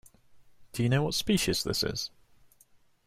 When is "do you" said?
0.73-0.89